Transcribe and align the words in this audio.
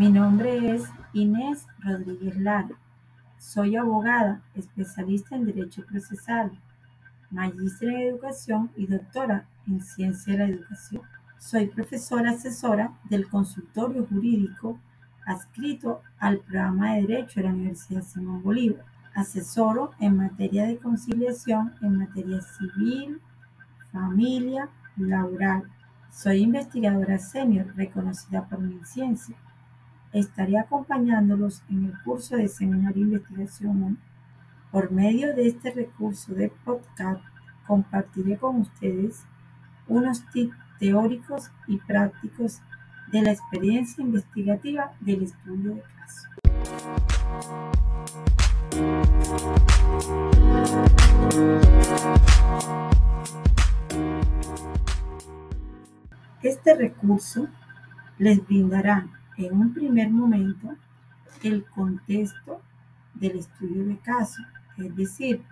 Mi 0.00 0.08
nombre 0.10 0.74
es 0.74 0.84
Inés 1.12 1.66
Rodríguez 1.80 2.34
Lara. 2.38 2.74
Soy 3.36 3.76
abogada, 3.76 4.40
especialista 4.54 5.36
en 5.36 5.44
Derecho 5.44 5.84
Procesal, 5.84 6.52
magistra 7.30 7.92
en 7.92 8.08
Educación 8.08 8.70
y 8.78 8.86
doctora 8.86 9.44
en 9.66 9.82
Ciencia 9.82 10.32
de 10.32 10.38
la 10.38 10.54
Educación. 10.54 11.02
Soy 11.36 11.66
profesora 11.66 12.30
asesora 12.30 12.94
del 13.10 13.28
consultorio 13.28 14.06
jurídico 14.06 14.78
adscrito 15.26 16.00
al 16.18 16.38
programa 16.38 16.94
de 16.94 17.02
Derecho 17.02 17.40
de 17.40 17.48
la 17.48 17.52
Universidad 17.52 18.02
Simón 18.02 18.42
Bolívar. 18.42 18.86
Asesoro 19.14 19.90
en 20.00 20.16
materia 20.16 20.64
de 20.64 20.78
conciliación, 20.78 21.74
en 21.82 21.98
materia 21.98 22.40
civil, 22.40 23.20
familia, 23.92 24.70
laboral. 24.96 25.64
Soy 26.10 26.38
investigadora 26.38 27.18
senior 27.18 27.76
reconocida 27.76 28.46
por 28.46 28.60
mi 28.60 28.82
ciencia. 28.86 29.36
Estaré 30.12 30.58
acompañándolos 30.58 31.62
en 31.70 31.84
el 31.84 32.02
curso 32.02 32.36
de 32.36 32.48
Seminario 32.48 33.04
Investigación. 33.04 33.98
Por 34.72 34.90
medio 34.90 35.36
de 35.36 35.46
este 35.46 35.70
recurso 35.70 36.34
de 36.34 36.48
podcast, 36.48 37.22
compartiré 37.64 38.36
con 38.36 38.56
ustedes 38.56 39.24
unos 39.86 40.28
tips 40.32 40.56
teóricos 40.80 41.52
y 41.68 41.76
prácticos 41.78 42.60
de 43.12 43.22
la 43.22 43.30
experiencia 43.30 44.02
investigativa 44.02 44.92
del 44.98 45.22
estudio 45.22 45.74
de 45.76 45.82
caso. 45.82 46.28
Este 56.42 56.74
recurso 56.74 57.46
les 58.18 58.44
brindará 58.44 59.06
en 59.46 59.58
un 59.58 59.72
primer 59.72 60.10
momento 60.10 60.76
el 61.42 61.64
contexto 61.64 62.60
del 63.14 63.38
estudio 63.38 63.86
de 63.86 63.98
caso, 63.98 64.42
es 64.76 64.94
decir, 64.94 65.42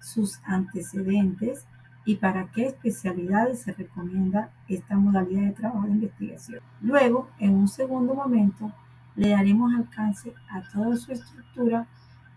sus 0.00 0.40
antecedentes 0.44 1.66
y 2.04 2.16
para 2.16 2.46
qué 2.48 2.66
especialidades 2.66 3.62
se 3.62 3.72
recomienda 3.72 4.50
esta 4.68 4.96
modalidad 4.96 5.42
de 5.42 5.52
trabajo 5.52 5.86
de 5.86 5.92
investigación. 5.92 6.60
Luego, 6.80 7.28
en 7.38 7.54
un 7.54 7.68
segundo 7.68 8.14
momento, 8.14 8.72
le 9.14 9.30
daremos 9.30 9.72
alcance 9.74 10.34
a 10.50 10.62
toda 10.72 10.96
su 10.96 11.12
estructura, 11.12 11.86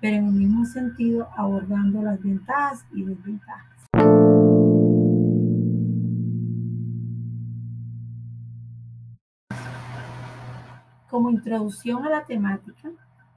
pero 0.01 0.17
en 0.17 0.27
el 0.27 0.33
mismo 0.33 0.65
sentido 0.65 1.27
abordando 1.35 2.01
las 2.01 2.21
ventajas 2.21 2.85
y 2.93 3.03
desventajas. 3.03 3.74
Como 11.15 11.29
introducción 11.29 12.05
a 12.05 12.09
la 12.09 12.25
temática, 12.25 12.91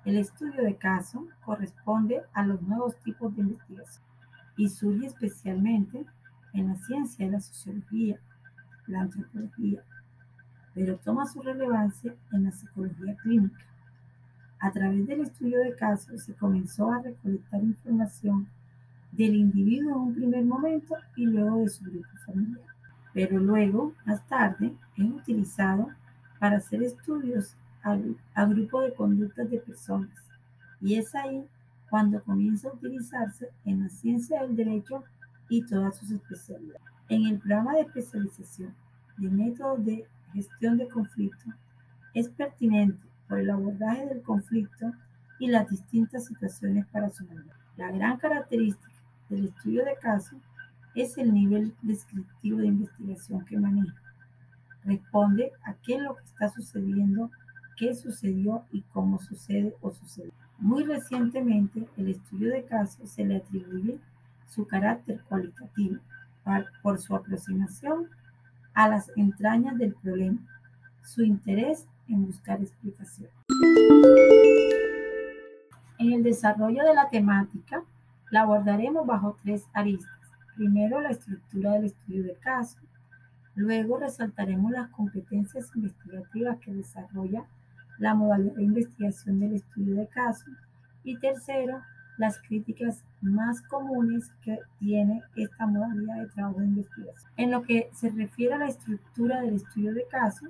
el 0.05 0.17
estudio 0.17 0.65
de 0.65 0.75
caso 0.75 1.29
corresponde 1.45 2.23
a 2.33 2.45
los 2.45 2.61
nuevos 2.61 2.97
tipos 3.05 3.37
de 3.37 3.43
investigación 3.43 4.05
y 4.57 4.69
surge 4.69 5.07
especialmente 5.07 6.05
en 6.55 6.67
la 6.71 6.77
ciencia 6.79 7.25
de 7.25 7.31
la 7.31 7.41
sociología, 7.41 8.19
la 8.89 9.03
antropología, 9.03 9.85
pero 10.75 10.97
toma 10.97 11.25
su 11.27 11.41
relevancia 11.41 12.17
en 12.33 12.47
la 12.47 12.51
psicología 12.51 13.15
clínica. 13.23 13.65
A 14.59 14.73
través 14.73 15.07
del 15.07 15.21
estudio 15.21 15.61
de 15.61 15.77
casos 15.77 16.25
se 16.25 16.35
comenzó 16.35 16.91
a 16.91 17.01
recolectar 17.01 17.63
información 17.63 18.49
del 19.13 19.37
individuo 19.37 19.93
en 19.93 20.01
un 20.01 20.15
primer 20.17 20.45
momento 20.45 20.97
y 21.15 21.27
luego 21.27 21.59
de 21.59 21.69
su 21.69 21.85
grupo 21.85 22.09
familiar. 22.27 22.75
Pero 23.13 23.39
luego, 23.39 23.93
más 24.05 24.27
tarde, 24.27 24.75
es 24.97 25.05
utilizado 25.05 25.91
para 26.41 26.57
hacer 26.57 26.83
estudios 26.83 27.55
a, 28.35 28.45
grupo 28.47 28.83
de 28.83 28.95
conductas 28.95 29.51
de 29.51 29.59
personas. 29.59 30.11
Y 30.81 30.97
es 30.97 31.15
ahí 31.15 31.45
cuando 31.91 32.23
comienza 32.23 32.69
a 32.69 32.73
utilizarse 32.73 33.51
en 33.65 33.83
la 33.83 33.89
ciencia 33.89 34.43
del 34.43 34.57
derecho 34.57 35.05
y 35.49 35.65
todas 35.65 35.97
sus 35.97 36.11
especialidades. 36.11 36.83
En 37.09 37.27
el 37.27 37.39
programa 37.39 37.75
de 37.75 37.83
especialización 37.83 38.75
de 39.17 39.31
métodos 39.31 39.85
de 39.85 40.07
gestión 40.33 40.77
de 40.77 40.89
conflicto 40.89 41.53
es 42.15 42.29
pertinente 42.29 43.07
por 43.29 43.39
el 43.39 43.51
abordaje 43.51 44.07
del 44.07 44.23
conflicto 44.23 44.93
y 45.39 45.49
las 45.49 45.69
distintas 45.69 46.27
situaciones 46.27 46.87
para 46.87 47.11
su 47.11 47.25
manejo. 47.25 47.51
La 47.77 47.93
gran 47.93 48.19
característica 48.19 48.93
del 49.29 49.47
estudio 49.47 49.85
de 49.85 49.97
caso 50.01 50.37
es 50.95 51.17
el 51.19 51.33
nivel 51.33 51.75
descriptivo 51.83 52.59
de 52.59 52.67
investigación 52.67 53.45
que 53.45 53.59
maneja. 53.59 53.95
Responde 54.85 55.53
a 55.65 55.75
qué 55.75 55.95
es 55.95 56.03
lo 56.03 56.17
que 56.17 56.25
está 56.25 56.49
sucediendo, 56.49 57.31
qué 57.79 57.95
sucedió 57.95 58.65
y 58.73 58.83
cómo 58.93 59.21
sucede 59.21 59.75
o 59.81 59.93
sucede. 59.93 60.33
Muy 60.59 60.83
recientemente, 60.85 61.87
el 61.97 62.09
estudio 62.09 62.51
de 62.51 62.65
caso 62.65 63.07
se 63.07 63.25
le 63.25 63.37
atribuye 63.37 63.99
su 64.49 64.67
carácter 64.67 65.23
cualitativo 65.29 65.99
por 66.83 66.99
su 66.99 67.15
aproximación 67.15 68.09
a 68.75 68.89
las 68.89 69.11
entrañas 69.17 69.79
del 69.79 69.95
problema, 69.95 70.39
su 71.03 71.23
interés 71.23 71.87
en 72.09 72.27
buscar 72.27 72.61
explicación. 72.61 73.29
En 75.99 76.13
el 76.13 76.23
desarrollo 76.23 76.83
de 76.85 76.95
la 76.95 77.09
temática, 77.09 77.83
la 78.31 78.43
abordaremos 78.43 79.07
bajo 79.07 79.37
tres 79.43 79.65
aristas. 79.73 80.11
Primero, 80.57 81.01
la 81.01 81.11
estructura 81.11 81.73
del 81.73 81.85
estudio 81.87 82.25
de 82.25 82.35
caso. 82.35 82.79
Luego, 83.55 83.99
resaltaremos 83.99 84.73
las 84.73 84.89
competencias 84.91 85.71
investigativas 85.75 86.59
que 86.59 86.73
desarrolla 86.73 87.45
la 87.99 88.15
modalidad 88.15 88.55
de 88.55 88.65
investigación 88.65 89.41
del 89.41 89.55
estudio 89.55 89.97
de 89.97 90.07
caso. 90.09 90.47
Y 91.05 91.17
tercero, 91.19 91.81
las 92.19 92.39
críticas 92.41 93.05
más 93.21 93.63
comunes 93.63 94.31
que 94.43 94.59
tiene 94.79 95.23
esta 95.37 95.67
modalidad 95.67 96.23
de 96.23 96.29
trabajo 96.29 96.61
de 96.61 96.67
investigación. 96.67 97.33
En 97.37 97.51
lo 97.51 97.63
que 97.63 97.91
se 97.95 98.11
refiere 98.11 98.55
a 98.55 98.59
la 98.59 98.69
estructura 98.69 99.41
del 99.41 99.55
estudio 99.55 99.95
de 99.95 100.07
caso, 100.11 100.47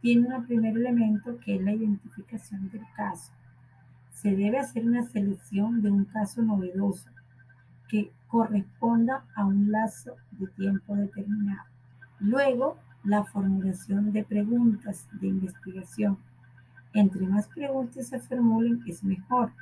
tiene 0.00 0.34
un 0.34 0.46
primer 0.46 0.76
elemento 0.76 1.38
que 1.38 1.56
es 1.56 1.62
la 1.62 1.72
identificación 1.72 2.70
del 2.70 2.82
caso. 2.96 3.32
Se 4.12 4.34
debe 4.34 4.58
hacer 4.58 4.84
una 4.84 5.04
selección 5.04 5.82
de 5.82 5.90
un 5.90 6.04
caso 6.04 6.42
novedoso 6.42 7.08
que 7.88 8.10
corresponda 8.28 9.24
a 9.34 9.44
un 9.44 9.70
lazo 9.70 10.16
de 10.32 10.46
tiempo 10.48 10.96
determinado. 10.96 11.68
Luego, 12.18 12.76
la 13.04 13.22
formulación 13.24 14.12
de 14.12 14.24
preguntas 14.24 15.06
de 15.12 15.28
investigación. 15.28 16.18
Entre 16.96 17.26
más 17.26 17.46
preguntas 17.48 18.06
se 18.06 18.18
formulen, 18.18 18.82
es 18.86 19.04
mejor 19.04 19.52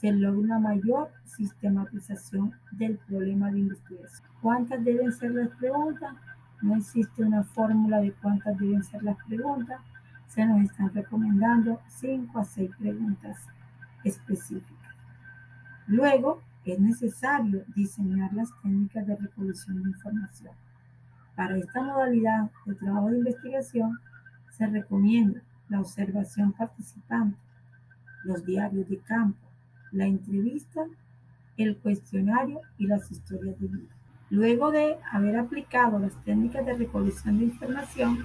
se 0.00 0.10
logra 0.10 0.40
una 0.40 0.58
mayor 0.58 1.08
sistematización 1.24 2.52
del 2.72 2.98
problema 2.98 3.52
de 3.52 3.60
investigación. 3.60 4.28
¿Cuántas 4.42 4.84
deben 4.84 5.12
ser 5.12 5.30
las 5.30 5.50
preguntas? 5.50 6.16
No 6.62 6.74
existe 6.74 7.22
una 7.22 7.44
fórmula 7.44 8.00
de 8.00 8.10
cuántas 8.10 8.58
deben 8.58 8.82
ser 8.82 9.04
las 9.04 9.16
preguntas. 9.24 9.80
Se 10.26 10.44
nos 10.44 10.64
están 10.64 10.92
recomendando 10.92 11.80
5 11.90 12.40
a 12.40 12.44
6 12.44 12.70
preguntas 12.76 13.36
específicas. 14.02 14.94
Luego, 15.86 16.42
es 16.64 16.80
necesario 16.80 17.62
diseñar 17.76 18.32
las 18.32 18.48
técnicas 18.62 19.06
de 19.06 19.14
recolección 19.14 19.80
de 19.80 19.90
información. 19.90 20.52
Para 21.36 21.56
esta 21.56 21.80
modalidad 21.80 22.50
de 22.66 22.74
trabajo 22.74 23.10
de 23.10 23.18
investigación 23.18 24.00
se 24.50 24.66
recomienda 24.66 25.40
la 25.74 25.80
observación 25.80 26.52
participante, 26.52 27.36
los 28.22 28.44
diarios 28.44 28.88
de 28.88 28.98
campo, 28.98 29.44
la 29.90 30.06
entrevista, 30.06 30.84
el 31.56 31.76
cuestionario 31.78 32.60
y 32.78 32.86
las 32.86 33.10
historias 33.10 33.58
de 33.58 33.66
vida. 33.66 33.94
Luego 34.30 34.70
de 34.70 34.96
haber 35.10 35.36
aplicado 35.36 35.98
las 35.98 36.14
técnicas 36.24 36.64
de 36.64 36.74
recolección 36.74 37.38
de 37.38 37.46
información, 37.46 38.24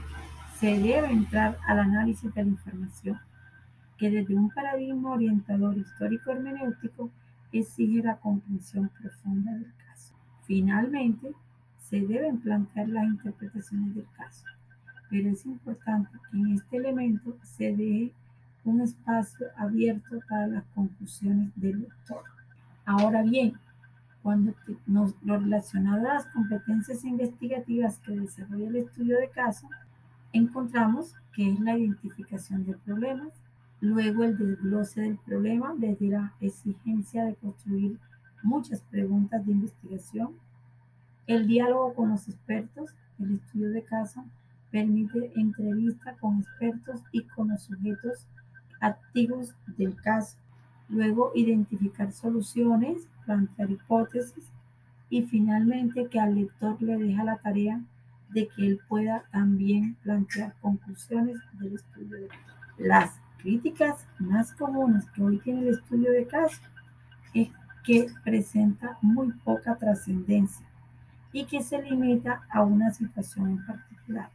se 0.59 0.77
debe 0.77 1.11
entrar 1.11 1.57
al 1.67 1.79
análisis 1.79 2.31
de 2.35 2.43
la 2.43 2.49
información, 2.49 3.19
que 3.97 4.11
desde 4.11 4.35
un 4.35 4.51
paradigma 4.51 5.11
orientador 5.11 5.75
histórico 5.75 6.31
hermenéutico 6.31 7.09
exige 7.51 8.03
la 8.03 8.17
comprensión 8.17 8.89
profunda 8.89 9.53
del 9.53 9.73
caso. 9.87 10.13
Finalmente, 10.45 11.33
se 11.79 12.01
deben 12.01 12.39
plantear 12.39 12.89
las 12.89 13.05
interpretaciones 13.05 13.95
del 13.95 14.07
caso, 14.15 14.45
pero 15.09 15.29
es 15.29 15.45
importante 15.45 16.09
que 16.29 16.37
en 16.37 16.53
este 16.53 16.77
elemento 16.77 17.35
se 17.43 17.75
deje 17.75 18.13
un 18.63 18.81
espacio 18.81 19.47
abierto 19.57 20.19
para 20.29 20.47
las 20.47 20.63
conclusiones 20.75 21.51
del 21.55 21.81
lector. 21.81 22.23
Ahora 22.85 23.23
bien, 23.23 23.53
cuando 24.21 24.53
nos, 24.85 25.15
lo 25.23 25.39
relacionado 25.39 26.07
a 26.09 26.13
las 26.15 26.25
competencias 26.27 27.03
investigativas 27.03 27.97
que 27.99 28.19
desarrolla 28.19 28.67
el 28.67 28.75
estudio 28.75 29.17
de 29.17 29.29
caso, 29.29 29.67
encontramos 30.33 31.15
que 31.33 31.51
es 31.51 31.59
la 31.59 31.77
identificación 31.77 32.65
de 32.65 32.73
problemas, 32.73 33.29
luego 33.81 34.23
el 34.23 34.37
desglose 34.37 35.01
del 35.01 35.17
problema 35.17 35.73
desde 35.77 36.09
la 36.09 36.33
exigencia 36.41 37.25
de 37.25 37.35
construir 37.35 37.97
muchas 38.43 38.81
preguntas 38.81 39.45
de 39.45 39.53
investigación, 39.53 40.33
el 41.27 41.47
diálogo 41.47 41.93
con 41.93 42.09
los 42.09 42.27
expertos, 42.27 42.93
el 43.19 43.33
estudio 43.33 43.69
de 43.69 43.83
caso 43.83 44.25
permite 44.71 45.31
entrevista 45.35 46.15
con 46.19 46.39
expertos 46.39 47.01
y 47.11 47.23
con 47.23 47.49
los 47.49 47.63
sujetos 47.63 48.25
activos 48.79 49.55
del 49.77 49.95
caso, 49.95 50.37
luego 50.87 51.31
identificar 51.35 52.11
soluciones, 52.11 53.07
plantear 53.25 53.71
hipótesis 53.71 54.45
y 55.09 55.23
finalmente 55.23 56.07
que 56.07 56.19
al 56.19 56.35
lector 56.35 56.81
le 56.81 56.97
deja 56.97 57.23
la 57.23 57.37
tarea 57.37 57.81
de 58.29 58.47
que 58.47 58.67
él 58.67 58.79
pueda 58.87 59.23
también 59.31 59.95
plantear 60.03 60.53
conclusiones 60.61 61.37
del 61.53 61.75
estudio 61.75 62.17
de 62.17 62.27
caso. 62.27 62.41
Las 62.77 63.19
críticas 63.39 64.05
más 64.19 64.53
comunes 64.53 65.05
que 65.11 65.23
hoy 65.23 65.37
tiene 65.39 65.61
el 65.61 65.69
estudio 65.69 66.11
de 66.11 66.27
caso 66.27 66.61
es 67.33 67.49
que 67.83 68.07
presenta 68.23 68.97
muy 69.01 69.31
poca 69.43 69.75
trascendencia 69.75 70.65
y 71.31 71.45
que 71.45 71.61
se 71.61 71.81
limita 71.81 72.43
a 72.49 72.63
una 72.63 72.91
situación 72.91 73.49
en 73.49 73.65
particular, 73.65 74.29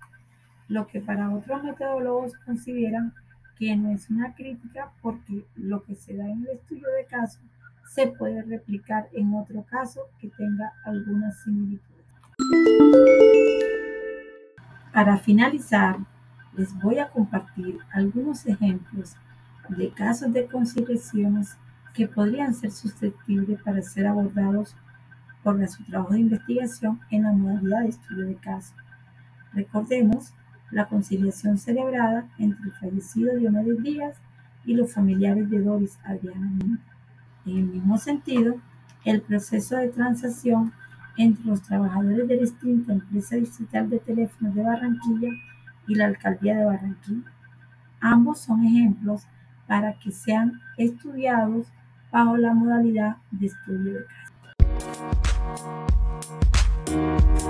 lo 0.69 0.87
que 0.87 1.01
para 1.01 1.31
otros 1.31 1.63
metodólogos 1.63 2.33
consideran 2.45 3.13
que 3.59 3.77
no 3.77 3.91
es 3.91 4.11
una 4.11 4.35
crítica 4.35 4.91
porque 5.01 5.45
lo 5.57 5.83
que 5.83 5.95
se 5.95 6.17
da 6.17 6.29
en 6.29 6.43
el 6.43 6.49
estudio 6.49 6.89
de 6.97 7.05
caso 7.07 7.41
se 7.87 8.09
puede 8.09 8.43
replicar 8.43 9.09
en 9.13 9.35
otro 9.35 9.63
caso 9.63 10.01
que 10.19 10.29
tenga 10.29 10.73
alguna 10.85 11.31
similitud. 11.33 11.95
Para 14.93 15.19
finalizar, 15.19 15.99
les 16.57 16.73
voy 16.81 16.99
a 16.99 17.09
compartir 17.09 17.79
algunos 17.93 18.47
ejemplos 18.47 19.17
de 19.69 19.91
casos 19.91 20.33
de 20.33 20.47
conciliaciones 20.47 21.57
que 21.95 22.09
podrían 22.09 22.55
ser 22.55 22.73
susceptibles 22.73 23.63
para 23.63 23.83
ser 23.83 24.07
abordados 24.07 24.75
por 25.43 25.57
nuestro 25.57 25.85
trabajo 25.87 26.15
de 26.15 26.21
investigación 26.21 27.01
en 27.11 27.23
la 27.25 27.33
modalidad 27.33 27.83
de 27.83 27.89
estudio 27.89 28.27
de 28.27 28.37
caso. 28.37 28.75
Recordemos 29.53 30.33
la 30.75 30.89
conciliación 30.89 31.57
celebrada 31.57 32.27
entre 32.37 32.65
el 32.65 32.73
fallecido 32.73 33.37
Diomedes 33.37 33.81
Díaz 33.83 34.17
y 34.65 34.75
los 34.75 34.93
familiares 34.93 35.49
de 35.49 35.61
Doris 35.61 35.99
Adriana 36.05 36.51
Minta. 36.51 36.93
En 37.47 37.59
el 37.59 37.65
mismo 37.67 37.97
sentido, 37.97 38.57
el 39.05 39.21
proceso 39.21 39.77
de 39.77 39.89
transacción 39.89 40.73
entre 41.17 41.45
los 41.45 41.63
trabajadores 41.63 42.27
de 42.27 42.37
la 42.37 42.43
extinta 42.43 42.93
empresa 42.93 43.37
digital 43.37 43.89
de 43.89 44.01
teléfonos 44.01 44.53
de 44.53 44.63
Barranquilla 44.65 45.29
y 45.87 45.95
la 45.95 46.07
alcaldía 46.07 46.57
de 46.57 46.65
Barranquilla. 46.65 47.31
Ambos 48.01 48.41
son 48.41 48.65
ejemplos 48.65 49.29
para 49.69 49.93
que 50.01 50.11
sean 50.11 50.61
estudiados 50.77 51.69
bajo 52.11 52.37
la 52.37 52.53
modalidad 52.53 53.19
de 53.31 53.47
estudio 53.47 53.93
de 53.93 54.07
caso. 54.07 54.25
We'll 56.95 57.19
be 57.19 57.45